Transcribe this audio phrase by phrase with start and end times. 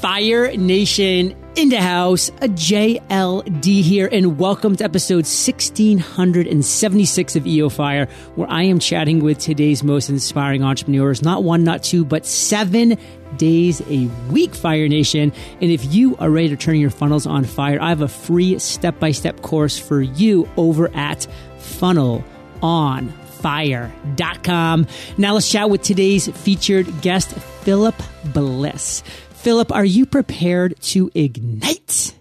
[0.00, 7.68] Fire Nation in the house, a JLD here, and welcome to episode 1676 of EO
[7.68, 8.06] Fire,
[8.36, 12.96] where I am chatting with today's most inspiring entrepreneurs, not one, not two, but seven
[13.38, 15.32] days a week, Fire Nation.
[15.60, 18.56] And if you are ready to turn your funnels on fire, I have a free
[18.60, 21.26] step by step course for you over at
[21.58, 22.22] Funnel
[22.62, 24.86] on fire.com.
[25.16, 27.96] Now let's chat with today's featured guest, Philip
[28.26, 29.02] Bliss.
[29.38, 32.12] Philip, are you prepared to ignite?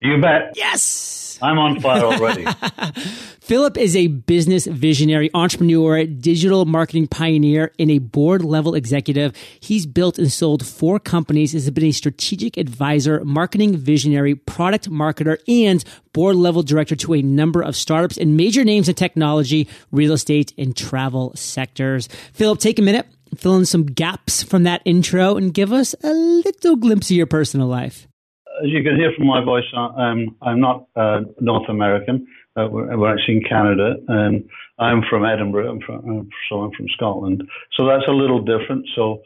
[0.00, 0.54] You bet.
[0.56, 1.38] Yes.
[1.40, 2.44] I'm on fire already.
[3.40, 9.36] Philip is a business visionary, entrepreneur, digital marketing pioneer, and a board level executive.
[9.60, 15.38] He's built and sold four companies, has been a strategic advisor, marketing visionary, product marketer,
[15.46, 20.12] and board level director to a number of startups and major names in technology, real
[20.12, 22.08] estate, and travel sectors.
[22.32, 23.06] Philip, take a minute
[23.38, 27.26] fill in some gaps from that intro and give us a little glimpse of your
[27.26, 28.06] personal life.
[28.62, 32.26] As you can hear from my voice, I'm, I'm not uh, North American.
[32.56, 36.86] Uh, we're, we're, actually in Canada, and I'm from Edinburgh, I'm from, so I'm from
[36.94, 37.42] Scotland.
[37.76, 38.86] So that's a little different.
[38.94, 39.22] So,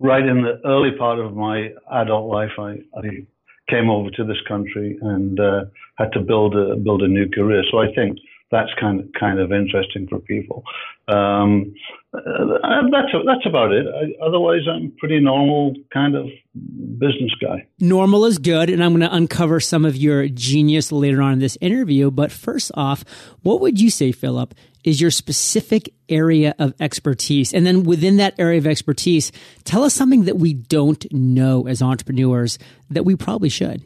[0.00, 3.26] right in the early part of my adult life, I, I
[3.70, 5.64] came over to this country and uh,
[5.98, 7.62] had to build a build a new career.
[7.70, 8.18] So I think
[8.52, 10.62] that's kind of kind of interesting for people.
[11.08, 11.74] Um,
[12.14, 12.58] uh,
[12.92, 13.86] that's that's about it.
[13.86, 16.26] I, otherwise, I'm pretty normal kind of
[16.98, 17.66] business guy.
[17.80, 21.38] Normal is good, and I'm going to uncover some of your genius later on in
[21.38, 22.10] this interview.
[22.10, 23.04] But first off,
[23.42, 27.54] what would you say, Philip, is your specific area of expertise?
[27.54, 29.32] And then within that area of expertise,
[29.64, 32.58] tell us something that we don't know as entrepreneurs
[32.90, 33.82] that we probably should.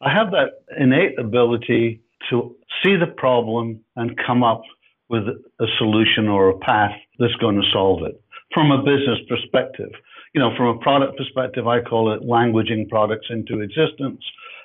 [0.00, 4.62] I have that innate ability to see the problem and come up
[5.08, 5.22] with
[5.60, 8.20] a solution or a path that's going to solve it
[8.52, 9.90] from a business perspective.
[10.34, 14.22] You know, from a product perspective, I call it languaging products into existence.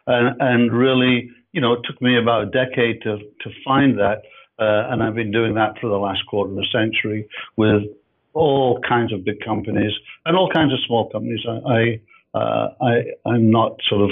[0.07, 4.23] And, and really, you know, it took me about a decade to, to find that.
[4.59, 7.83] Uh, and I've been doing that for the last quarter of a century with
[8.33, 9.91] all kinds of big companies
[10.25, 11.41] and all kinds of small companies.
[11.47, 11.99] I,
[12.35, 14.11] I, uh, I, I'm not sort of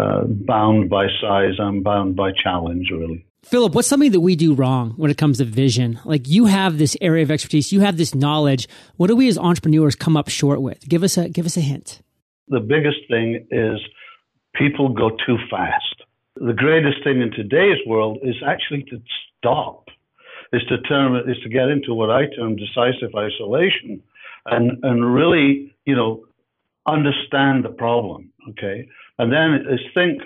[0.00, 1.54] uh, bound by size.
[1.60, 3.26] I'm bound by challenge, really.
[3.44, 5.98] Philip, what's something that we do wrong when it comes to vision?
[6.04, 8.68] Like you have this area of expertise, you have this knowledge.
[8.96, 10.86] What do we as entrepreneurs come up short with?
[10.88, 12.02] Give us a give us a hint.
[12.48, 13.78] The biggest thing is
[14.54, 16.02] people go too fast.
[16.36, 19.00] The greatest thing in today's world is actually to
[19.38, 19.88] stop.
[20.52, 24.02] Is to term is to get into what I term decisive isolation
[24.46, 26.24] and and really, you know,
[26.86, 28.88] understand the problem, okay?
[29.20, 30.22] And then is think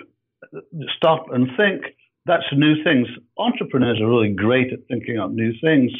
[0.95, 1.81] stop and think
[2.25, 3.07] that's new things.
[3.37, 5.91] Entrepreneurs are really great at thinking up new things,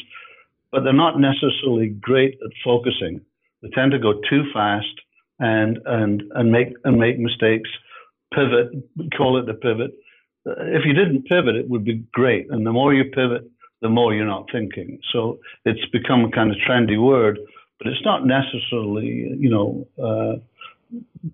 [0.72, 3.20] but they're not necessarily great at focusing.
[3.60, 4.96] They tend to go too fast
[5.38, 7.68] and and and make and make mistakes.
[8.32, 8.68] Pivot,
[9.14, 9.90] call it the pivot.
[10.46, 12.46] If you didn't pivot, it would be great.
[12.48, 13.44] And the more you pivot,
[13.82, 15.00] the more you're not thinking.
[15.12, 17.38] So it's become a kind of trendy word,
[17.78, 20.40] but it's not necessarily, you know, uh,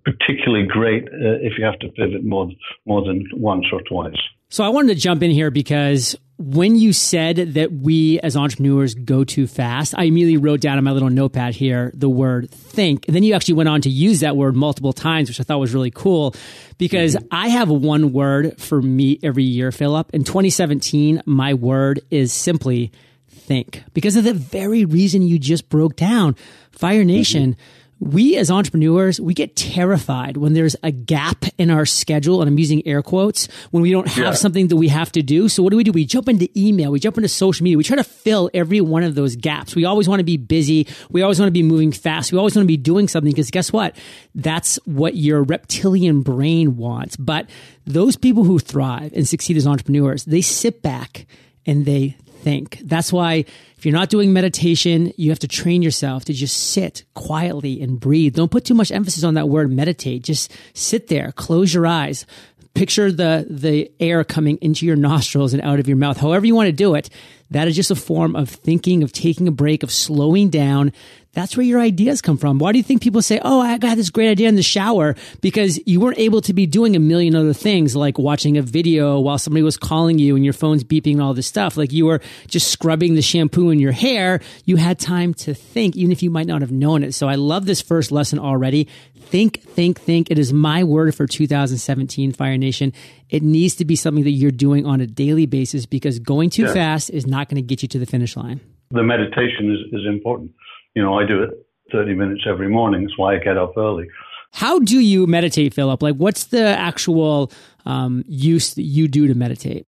[0.03, 2.49] particularly great uh, if you have to pivot more
[2.85, 4.17] more than once or twice.
[4.49, 8.95] So I wanted to jump in here because when you said that we as entrepreneurs
[8.95, 13.07] go too fast, I immediately wrote down on my little notepad here the word think.
[13.07, 15.59] And then you actually went on to use that word multiple times, which I thought
[15.59, 16.35] was really cool
[16.77, 17.27] because mm-hmm.
[17.31, 20.09] I have one word for me every year, Philip.
[20.13, 22.91] In 2017, my word is simply
[23.27, 26.35] think because of the very reason you just broke down.
[26.71, 27.53] Fire Nation.
[27.53, 32.49] Mm-hmm we as entrepreneurs, we get terrified when there's a gap in our schedule, and
[32.49, 34.31] I'm using air quotes, when we don't have yeah.
[34.33, 35.47] something that we have to do.
[35.47, 35.91] So what do we do?
[35.91, 39.03] We jump into email, we jump into social media, we try to fill every one
[39.03, 39.75] of those gaps.
[39.75, 40.87] We always want to be busy.
[41.09, 42.31] We always want to be moving fast.
[42.31, 43.95] We always want to be doing something because guess what?
[44.35, 47.15] That's what your reptilian brain wants.
[47.15, 47.49] But
[47.85, 51.25] those people who thrive and succeed as entrepreneurs, they sit back
[51.65, 52.79] and they think.
[52.83, 53.45] That's why
[53.77, 57.99] if you're not doing meditation, you have to train yourself to just sit quietly and
[57.99, 58.35] breathe.
[58.35, 60.23] Don't put too much emphasis on that word meditate.
[60.23, 62.25] Just sit there, close your eyes,
[62.73, 66.55] picture the the air coming into your nostrils and out of your mouth however you
[66.55, 67.09] want to do it
[67.51, 70.91] that is just a form of thinking of taking a break of slowing down
[71.33, 72.59] that's where your ideas come from.
[72.59, 75.15] Why do you think people say, Oh, I got this great idea in the shower?
[75.41, 79.19] Because you weren't able to be doing a million other things like watching a video
[79.19, 81.75] while somebody was calling you and your phone's beeping and all this stuff.
[81.75, 84.41] Like you were just scrubbing the shampoo in your hair.
[84.65, 87.13] You had time to think, even if you might not have known it.
[87.13, 88.87] So I love this first lesson already.
[89.15, 90.29] Think, think, think.
[90.29, 92.93] It is my word for 2017 Fire Nation.
[93.29, 96.65] It needs to be something that you're doing on a daily basis because going too
[96.65, 96.73] yeah.
[96.73, 98.59] fast is not going to get you to the finish line.
[98.91, 100.51] The meditation is, is important
[100.95, 101.51] you know, I do it
[101.91, 103.03] 30 minutes every morning.
[103.03, 104.07] That's why I get up early.
[104.51, 106.03] How do you meditate, Philip?
[106.03, 107.51] Like, what's the actual
[107.85, 109.87] um, use that you do to meditate?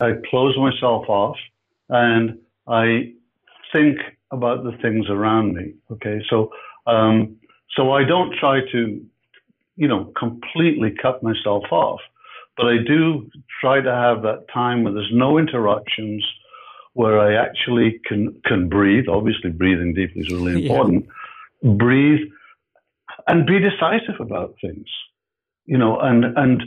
[0.00, 1.36] I close myself off
[1.88, 3.12] and I
[3.72, 3.98] think
[4.30, 5.74] about the things around me.
[5.92, 6.50] Okay, so
[6.86, 7.36] um,
[7.76, 9.04] so I don't try to,
[9.76, 12.00] you know, completely cut myself off,
[12.56, 13.30] but I do
[13.60, 16.24] try to have that time where there's no interruptions,
[16.96, 19.06] where I actually can can breathe.
[19.08, 21.06] Obviously, breathing deeply is really important.
[21.62, 21.72] Yeah.
[21.72, 22.28] Breathe
[23.26, 24.86] and be decisive about things,
[25.66, 26.62] you know, and and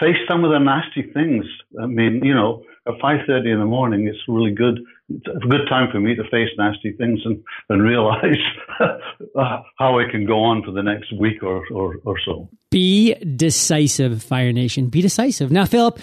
[0.00, 1.44] face some of the nasty things.
[1.80, 4.80] I mean, you know, at 5.30 in the morning, it's really good.
[5.08, 8.38] It's a good time for me to face nasty things and, and realize
[9.78, 12.48] how I can go on for the next week or, or, or so.
[12.70, 14.88] Be decisive, Fire Nation.
[14.88, 15.50] Be decisive.
[15.50, 15.98] Now, Philip,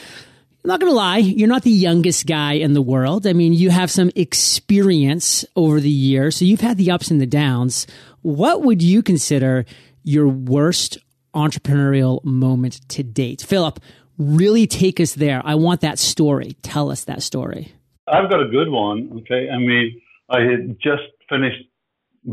[0.66, 3.28] I'm not going to lie, you're not the youngest guy in the world.
[3.28, 7.22] I mean, you have some experience over the years, so you've had the ups and
[7.22, 7.86] the downs.
[8.24, 9.66] What would you consider
[10.02, 10.98] your worst
[11.36, 13.44] entrepreneurial moment to date?
[13.48, 13.80] Philip,
[14.18, 15.40] really take us there.
[15.46, 16.58] I want that story.
[16.64, 17.72] Tell us that story.
[18.08, 19.12] I've got a good one.
[19.20, 19.48] Okay.
[19.52, 20.02] I mean,
[20.32, 21.62] I had just finished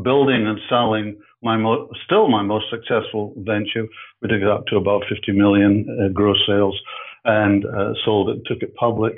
[0.03, 3.87] building and selling my mo- still my most successful venture.
[4.23, 6.81] We took it up to about 50 million uh, gross sales
[7.25, 9.15] and uh, sold it, took it public.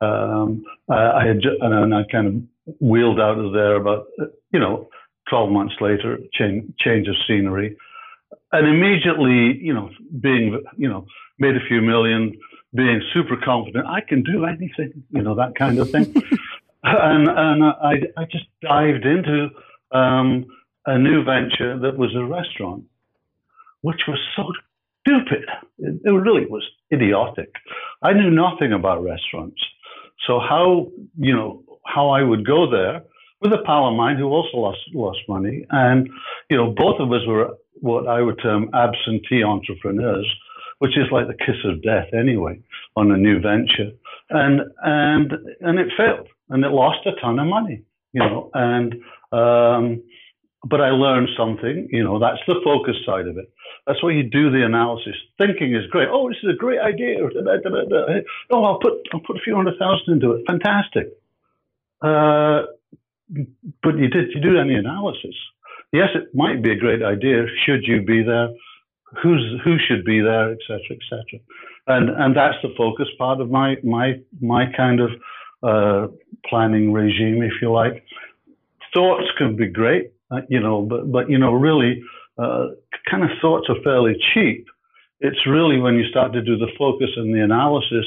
[0.00, 4.06] Um, I, I had ju- and I kind of wheeled out of there about,
[4.52, 4.88] you know,
[5.30, 7.76] 12 months later, change, change of scenery.
[8.52, 11.06] And immediately, you know, being, you know,
[11.38, 12.38] made a few million,
[12.74, 16.14] being super confident, I can do anything, you know, that kind of thing.
[16.84, 19.48] and and I, I just dived into
[19.92, 20.46] um,
[20.84, 22.84] a new venture that was a restaurant,
[23.80, 24.52] which was so
[25.06, 25.48] stupid.
[25.78, 27.50] It, really was idiotic.
[28.02, 29.60] I knew nothing about restaurants.
[30.26, 30.88] So how,
[31.18, 33.02] you know, how I would go there
[33.40, 36.08] with a pal of mine who also lost lost money, and
[36.50, 37.50] you know, both of us were
[37.80, 40.26] what I would term absentee entrepreneurs
[40.78, 42.58] which is like the kiss of death anyway
[42.96, 43.90] on a new venture.
[44.30, 47.82] And and and it failed, and it lost a ton of money,
[48.12, 48.50] you know.
[48.54, 48.94] And
[49.32, 50.02] um,
[50.68, 52.18] but I learned something, you know.
[52.18, 53.50] That's the focus side of it.
[53.86, 55.14] That's why you do the analysis.
[55.38, 56.08] Thinking is great.
[56.10, 57.18] Oh, this is a great idea.
[58.50, 60.44] Oh, I'll put I'll put a few hundred thousand into it.
[60.46, 61.12] Fantastic.
[62.00, 62.62] Uh,
[63.82, 65.34] but you did you do any analysis?
[65.92, 67.46] Yes, it might be a great idea.
[67.64, 68.48] Should you be there?
[69.22, 71.40] who's who should be there, etc., etc.
[71.86, 75.10] And and that's the focus part of my my my kind of
[75.62, 76.12] uh,
[76.48, 78.04] planning regime, if you like.
[78.94, 82.02] Thoughts can be great, uh, you know, but but you know, really,
[82.38, 82.68] uh,
[83.10, 84.66] kind of thoughts are fairly cheap.
[85.20, 88.04] It's really when you start to do the focus and the analysis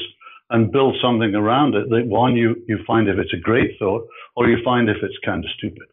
[0.50, 4.06] and build something around it that one you you find if it's a great thought,
[4.36, 5.88] or you find if it's kind of stupid.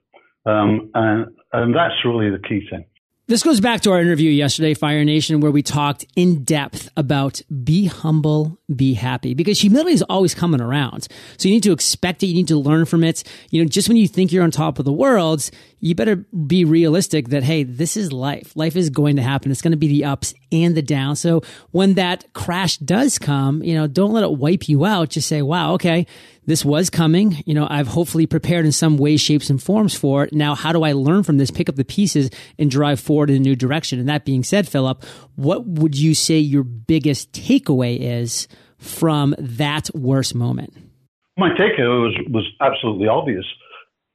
[0.46, 2.86] Um, and and that's really the key thing.
[3.30, 7.42] This goes back to our interview yesterday, Fire Nation, where we talked in depth about
[7.62, 11.10] be humble, be happy, because humility is always coming around.
[11.36, 12.28] So you need to expect it.
[12.28, 13.26] You need to learn from it.
[13.50, 16.66] You know, just when you think you're on top of the world, you better be
[16.66, 18.56] realistic that, hey, this is life.
[18.56, 19.52] Life is going to happen.
[19.52, 21.20] It's going to be the ups and the downs.
[21.20, 25.10] So when that crash does come, you know, don't let it wipe you out.
[25.10, 26.08] Just say, wow, okay,
[26.46, 27.44] this was coming.
[27.46, 30.34] You know, I've hopefully prepared in some ways, shapes, and forms for it.
[30.34, 33.36] Now, how do I learn from this, pick up the pieces, and drive forward in
[33.36, 34.00] a new direction?
[34.00, 35.04] And that being said, Philip,
[35.36, 38.48] what would you say your biggest takeaway is
[38.80, 40.74] from that worst moment?
[41.38, 43.46] My takeaway was, was absolutely obvious.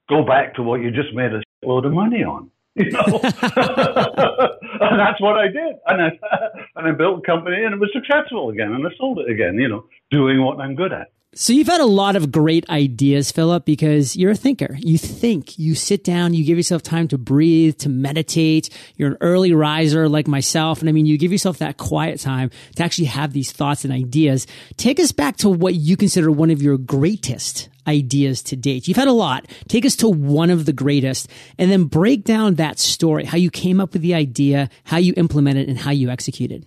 [0.09, 2.50] Go back to what you just made a load of money on.
[2.75, 6.09] You know, and that's what I did, and I
[6.76, 9.57] and I built a company, and it was successful again, and I sold it again.
[9.57, 11.12] You know, doing what I'm good at.
[11.35, 14.76] So you've had a lot of great ideas, Philip, because you're a thinker.
[14.78, 18.69] You think, you sit down, you give yourself time to breathe, to meditate.
[18.97, 20.81] You're an early riser like myself.
[20.81, 23.95] And I mean, you give yourself that quiet time to actually have these thoughts and
[23.95, 24.47] ideas.
[24.76, 28.89] Take us back to what you consider one of your greatest ideas to date.
[28.89, 29.47] You've had a lot.
[29.69, 33.51] Take us to one of the greatest and then break down that story, how you
[33.51, 36.67] came up with the idea, how you implemented and how you executed.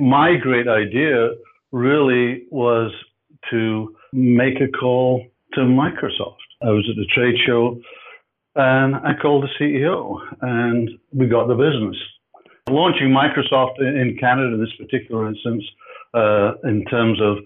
[0.00, 1.30] My great idea
[1.72, 2.92] really was
[3.50, 6.36] to make a call to Microsoft.
[6.62, 7.80] I was at the trade show
[8.54, 11.96] and I called the CEO and we got the business.
[12.68, 15.64] Launching Microsoft in Canada in this particular instance,
[16.14, 17.38] uh, in terms of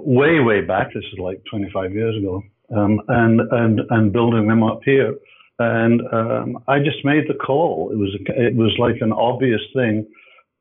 [0.00, 2.42] way, way back, this is like 25 years ago,
[2.76, 5.14] um, and, and, and building them up here.
[5.58, 7.90] And um, I just made the call.
[7.92, 10.06] It was, it was like an obvious thing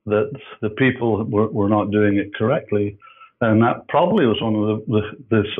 [0.05, 2.97] that the people were, were not doing it correctly.
[3.41, 5.51] And that probably was one of the, the this,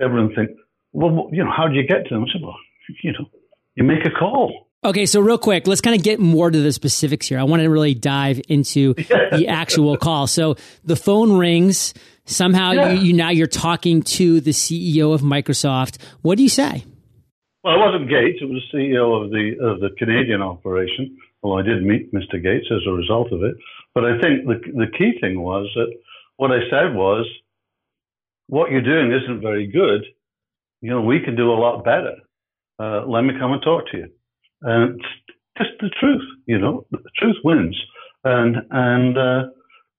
[0.00, 0.50] everyone think,
[0.92, 2.24] well, you know, how do you get to them?
[2.24, 2.56] I said, well,
[3.02, 3.26] you know,
[3.74, 4.68] you make a call.
[4.84, 7.38] Okay, so real quick, let's kind of get more to the specifics here.
[7.38, 8.94] I want to really dive into
[9.32, 10.26] the actual call.
[10.26, 11.94] So the phone rings.
[12.26, 12.90] Somehow yeah.
[12.90, 15.98] you, you now you're talking to the CEO of Microsoft.
[16.22, 16.84] What do you say?
[17.64, 18.38] Well, it wasn't Gates.
[18.40, 21.16] It was the CEO of the of the Canadian operation.
[21.42, 22.42] Well, I did meet Mr.
[22.42, 23.56] Gates as a result of it.
[23.94, 25.92] But I think the the key thing was that
[26.36, 27.26] what I said was,
[28.48, 30.04] what you're doing isn't very good.
[30.80, 32.16] You know, we can do a lot better.
[32.78, 34.08] Uh, let me come and talk to you.
[34.62, 35.08] And it's
[35.58, 37.76] just the truth, you know, the truth wins.
[38.24, 39.42] And, and, uh,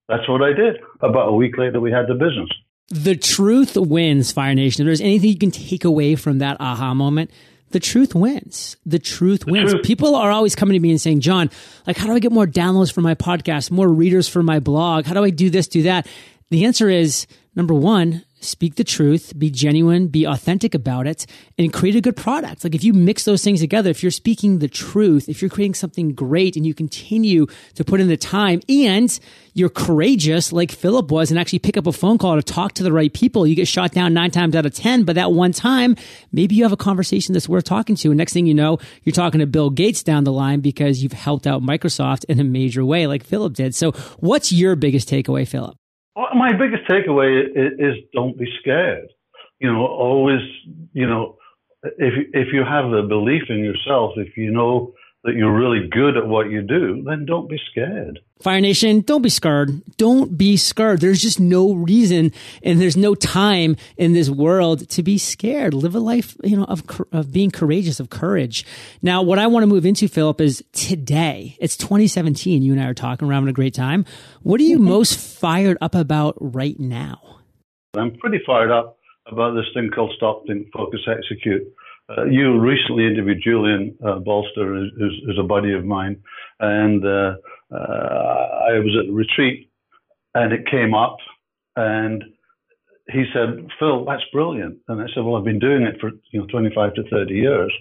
[0.08, 0.78] that's what I did.
[1.02, 2.50] About a week later, we had the business.
[2.90, 4.84] The truth wins, Fire Nation.
[4.84, 7.32] If there's anything you can take away from that aha moment,
[7.72, 8.78] the truth wins.
[8.86, 9.72] The truth the wins.
[9.72, 9.86] Truth.
[9.86, 11.50] People are always coming to me and saying, John,
[11.86, 15.06] like, how do I get more downloads for my podcast, more readers for my blog?
[15.06, 16.08] How do I do this, do that?
[16.50, 21.26] The answer is number one, speak the truth, be genuine, be authentic about it,
[21.58, 22.64] and create a good product.
[22.64, 25.74] Like if you mix those things together, if you're speaking the truth, if you're creating
[25.74, 29.20] something great and you continue to put in the time and
[29.54, 32.84] you're courageous like Philip was and actually pick up a phone call to talk to
[32.84, 35.04] the right people, you get shot down nine times out of 10.
[35.04, 35.96] But that one time,
[36.32, 38.10] maybe you have a conversation that's worth talking to.
[38.10, 41.14] And next thing you know, you're talking to Bill Gates down the line because you've
[41.14, 43.74] helped out Microsoft in a major way like Philip did.
[43.74, 45.76] So what's your biggest takeaway, Philip?
[46.36, 49.08] My biggest takeaway is, is, don't be scared.
[49.60, 50.42] You know, always,
[50.94, 51.38] you know,
[51.84, 54.94] if if you have a belief in yourself, if you know
[55.28, 58.22] that you're really good at what you do, then don't be scared.
[58.42, 59.82] Fire Nation, don't be scared.
[59.98, 61.02] Don't be scared.
[61.02, 62.32] There's just no reason
[62.64, 65.74] and there's no time in this world to be scared.
[65.74, 66.82] Live a life, you know, of,
[67.12, 68.66] of being courageous, of courage.
[69.02, 71.58] Now, what I want to move into, Philip, is today.
[71.60, 72.62] It's 2017.
[72.62, 73.28] You and I are talking.
[73.28, 74.06] We're having a great time.
[74.44, 74.88] What are you mm-hmm.
[74.88, 77.40] most fired up about right now?
[77.98, 78.98] I'm pretty fired up
[79.30, 81.68] about this thing called Stop, Think, Focus, Execute.
[82.10, 86.22] Uh, you recently interviewed Julian uh, Bolster, who's, who's, a buddy of mine,
[86.60, 87.34] and uh,
[87.74, 89.70] uh, I was at a retreat,
[90.34, 91.18] and it came up,
[91.76, 92.24] and
[93.12, 96.40] he said, "Phil, that's brilliant." And I said, "Well, I've been doing it for you
[96.40, 97.74] know 25 to 30 years,"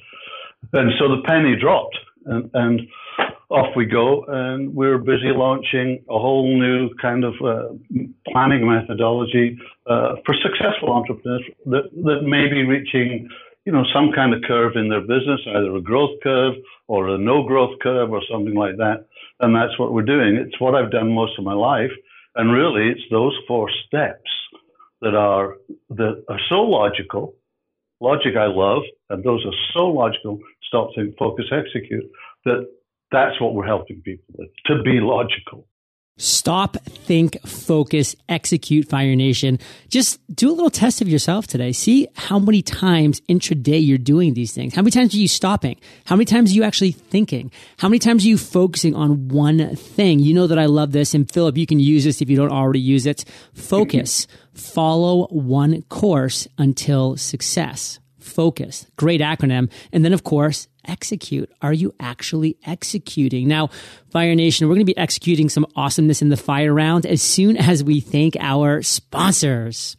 [0.72, 2.80] and so the penny dropped, and, and
[3.48, 7.68] off we go, and we're busy launching a whole new kind of uh,
[8.32, 9.56] planning methodology
[9.88, 13.28] uh, for successful entrepreneurs that, that may be reaching
[13.66, 16.54] you know, some kind of curve in their business, either a growth curve
[16.86, 19.06] or a no growth curve or something like that.
[19.40, 20.36] And that's what we're doing.
[20.36, 21.90] It's what I've done most of my life.
[22.36, 24.30] And really, it's those four steps
[25.00, 25.56] that are,
[25.90, 27.34] that are so logical.
[28.00, 30.38] Logic I love, and those are so logical.
[30.68, 32.04] Stop, think, focus, execute.
[32.44, 32.68] That
[33.10, 35.66] that's what we're helping people with to be logical.
[36.18, 39.58] Stop, think, focus, execute Fire Nation.
[39.90, 41.72] Just do a little test of yourself today.
[41.72, 44.74] See how many times intraday you're doing these things.
[44.74, 45.76] How many times are you stopping?
[46.06, 47.52] How many times are you actually thinking?
[47.76, 50.20] How many times are you focusing on one thing?
[50.20, 51.12] You know that I love this.
[51.12, 53.26] And Philip, you can use this if you don't already use it.
[53.52, 54.26] Focus.
[54.54, 57.98] Follow one course until success.
[58.26, 58.86] Focus.
[58.96, 59.70] Great acronym.
[59.92, 61.50] And then, of course, execute?
[61.62, 63.48] Are you actually executing?
[63.48, 63.70] Now,
[64.10, 67.56] Fire Nation, we're going to be executing some awesomeness in the fire round as soon
[67.56, 69.96] as we thank our sponsors.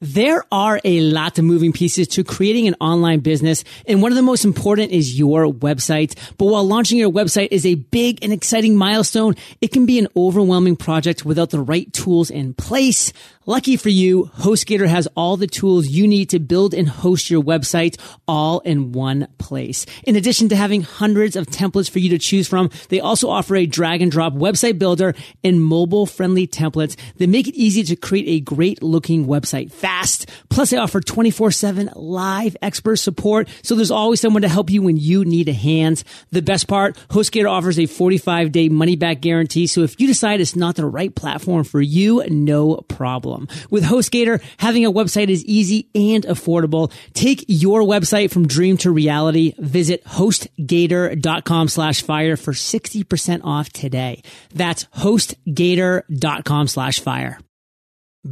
[0.00, 4.16] There are a lot of moving pieces to creating an online business, and one of
[4.16, 6.16] the most important is your website.
[6.36, 10.06] But while launching your website is a big and exciting milestone, it can be an
[10.16, 13.12] overwhelming project without the right tools in place.
[13.48, 17.42] Lucky for you, HostGator has all the tools you need to build and host your
[17.42, 19.86] website all in one place.
[20.04, 23.56] In addition to having hundreds of templates for you to choose from, they also offer
[23.56, 27.96] a drag and drop website builder and mobile friendly templates that make it easy to
[27.96, 30.28] create a great looking website fast.
[30.50, 33.48] Plus they offer 24 seven live expert support.
[33.62, 36.04] So there's always someone to help you when you need a hand.
[36.32, 39.68] The best part, HostGator offers a 45 day money back guarantee.
[39.68, 43.66] So if you decide it's not the right platform for you, no problem problem.
[43.70, 46.92] With HostGator, having a website is easy and affordable.
[47.14, 49.54] Take your website from dream to reality.
[49.58, 54.22] Visit hostgator.com slash fire for 60% off today.
[54.54, 57.38] That's hostgator.com slash fire.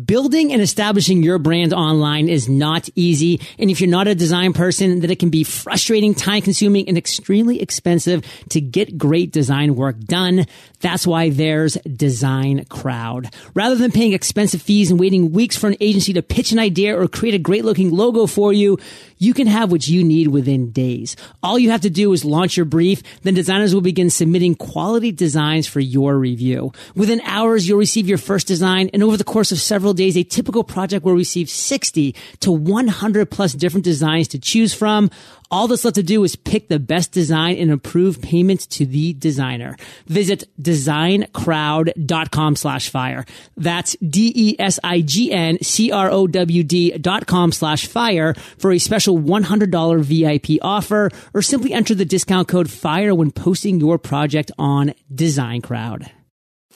[0.05, 3.41] Building and establishing your brand online is not easy.
[3.59, 6.99] And if you're not a design person, then it can be frustrating, time consuming, and
[6.99, 10.47] extremely expensive to get great design work done.
[10.81, 13.33] That's why there's DesignCrowd.
[13.55, 16.99] Rather than paying expensive fees and waiting weeks for an agency to pitch an idea
[16.99, 18.79] or create a great looking logo for you,
[19.19, 21.17] you can have what you need within days.
[21.43, 23.03] All you have to do is launch your brief.
[23.23, 26.73] Then designers will begin submitting quality designs for your review.
[26.95, 28.91] Within hours, you'll receive your first design.
[28.93, 32.51] And over the course of several several days, a typical project will receive 60 to
[32.51, 35.13] 100 plus different designs to choose from.
[35.49, 39.13] All that's left to do is pick the best design and approve payments to the
[39.13, 39.77] designer.
[40.09, 43.25] Visit designcrowd.com slash fire.
[43.57, 51.95] That's D-E-S-I-G-N-C-R-O-W-D dot com slash fire for a special $100 VIP offer or simply enter
[51.95, 56.11] the discount code FIRE when posting your project on DesignCrowd.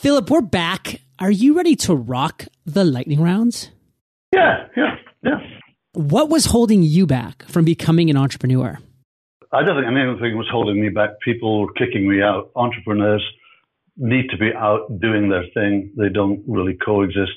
[0.00, 1.02] Philip, we're back.
[1.19, 3.69] Are you ready to rock the lightning rounds?
[4.35, 5.40] Yeah, yeah, yeah.
[5.92, 8.78] What was holding you back from becoming an entrepreneur?
[9.52, 11.21] I don't think anything was holding me back.
[11.23, 12.50] People were kicking me out.
[12.57, 13.23] Entrepreneurs
[13.99, 15.92] need to be out doing their thing.
[15.99, 17.37] They don't really coexist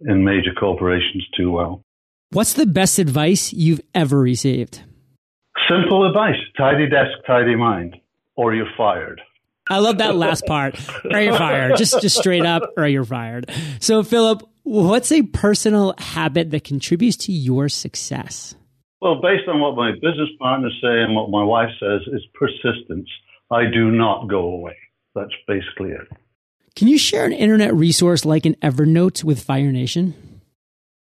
[0.00, 1.80] in major corporations too well.
[2.28, 4.82] What's the best advice you've ever received?
[5.66, 7.96] Simple advice tidy desk, tidy mind,
[8.36, 9.22] or you're fired.
[9.68, 10.78] I love that last part.
[11.04, 11.76] Or you're fired.
[11.76, 13.50] Just just straight up, or you're fired.
[13.80, 18.54] So, Philip, what's a personal habit that contributes to your success?
[19.00, 23.08] Well, based on what my business partners say and what my wife says, is persistence.
[23.50, 24.76] I do not go away.
[25.14, 26.08] That's basically it.
[26.74, 30.40] Can you share an internet resource like an Evernote with Fire Nation?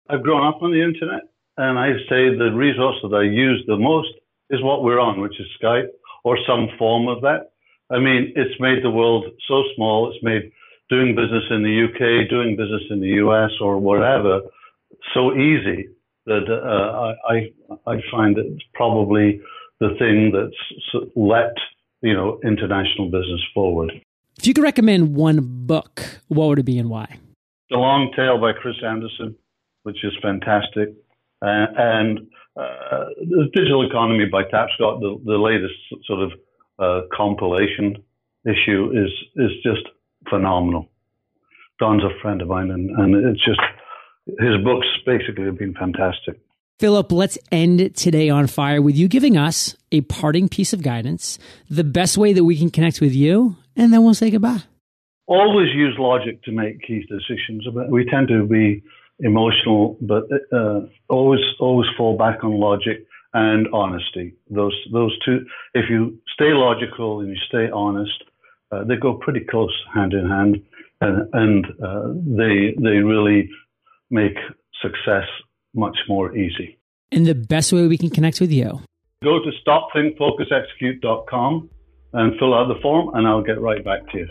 [0.09, 1.23] I've grown up on the internet,
[1.57, 4.09] and I say the resource that I use the most
[4.49, 5.89] is what we're on, which is Skype
[6.25, 7.51] or some form of that.
[7.91, 10.11] I mean, it's made the world so small.
[10.13, 10.53] It's made
[10.89, 14.41] doing business in the UK, doing business in the US, or whatever
[15.15, 15.89] so easy
[16.27, 17.51] that uh, I
[17.87, 19.41] I find it's probably
[19.81, 21.55] the thing that's let
[22.03, 23.93] you know international business forward.
[24.39, 27.19] If you could recommend one book, what would it be and why?
[27.71, 29.37] The Long Tail by Chris Anderson,
[29.83, 30.95] which is fantastic,
[31.43, 32.21] uh, and
[32.57, 35.75] uh, the Digital Economy by Tapscott, the, the latest
[36.07, 36.33] sort of
[36.81, 38.03] uh, compilation
[38.45, 39.87] issue, is is just
[40.29, 40.89] phenomenal.
[41.79, 43.61] Don's a friend of mine, and, and it's just
[44.39, 46.39] his books basically have been fantastic.
[46.79, 51.39] Philip, let's end today on fire with you giving us a parting piece of guidance,
[51.69, 54.63] the best way that we can connect with you, and then we'll say goodbye.
[55.27, 57.67] Always use logic to make key decisions.
[57.91, 58.83] We tend to be
[59.21, 64.35] emotional, but uh, always always fall back on logic and honesty.
[64.49, 65.45] Those those two.
[65.75, 68.25] If you stay logical and you stay honest,
[68.73, 70.63] uh, they go pretty close hand in hand,
[71.01, 73.49] and, and uh, they they really
[74.11, 74.37] make
[74.83, 75.25] success
[75.75, 76.79] much more easy.
[77.13, 78.81] And the best way we can connect with you.
[79.23, 81.71] Go to stopthinkfocusexecute.com
[82.13, 84.29] and fill out the form, and I'll get right back to you.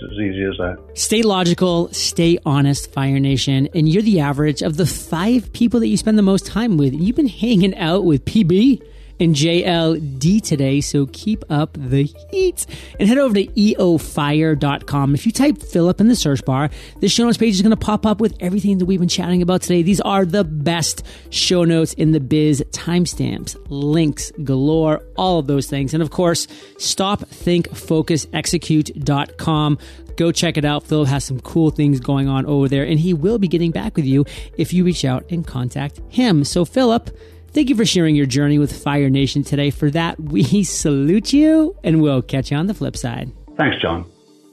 [0.00, 0.78] It's as easy as that.
[0.94, 3.68] Stay logical, stay honest, Fire Nation.
[3.74, 6.92] And you're the average of the five people that you spend the most time with.
[6.92, 8.82] You've been hanging out with PB
[9.20, 10.80] and JLD today.
[10.80, 12.66] So keep up the heat
[12.98, 15.14] and head over to eofire.com.
[15.14, 17.76] If you type Philip in the search bar, the show notes page is going to
[17.76, 19.82] pop up with everything that we've been chatting about today.
[19.82, 25.66] These are the best show notes in the biz, timestamps, links galore, all of those
[25.66, 25.94] things.
[25.94, 26.46] And of course,
[26.78, 29.78] stop, think, focus, execute.com
[30.16, 30.82] go check it out.
[30.82, 33.96] Phil has some cool things going on over there, and he will be getting back
[33.96, 34.24] with you
[34.56, 36.42] if you reach out and contact him.
[36.44, 37.10] So, Philip,
[37.56, 39.70] Thank you for sharing your journey with Fire Nation today.
[39.70, 43.32] For that, we salute you and we'll catch you on the flip side.
[43.56, 44.04] Thanks, John.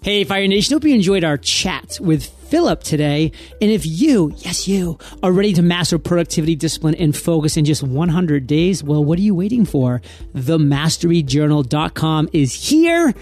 [0.04, 0.74] Hey, Fire Nation.
[0.74, 3.34] Hope you enjoyed our chat with Philip today.
[3.62, 7.84] And if you, yes, you, are ready to master productivity, discipline, and focus in just
[7.84, 10.02] 100 days, well, what are you waiting for?
[10.36, 13.14] TheMasteryJournal.com is here,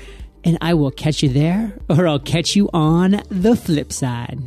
[0.44, 4.40] and I will catch you there, or I'll catch you on the flip side.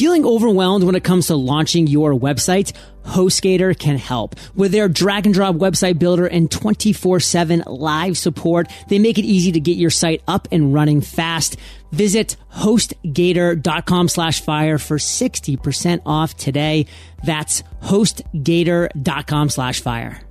[0.00, 2.72] Feeling overwhelmed when it comes to launching your website?
[3.04, 4.34] HostGator can help.
[4.54, 9.52] With their drag and drop website builder and 24-7 live support, they make it easy
[9.52, 11.58] to get your site up and running fast.
[11.92, 16.86] Visit hostgator.com slash fire for 60% off today.
[17.22, 20.22] That's hostgator.com slash fire.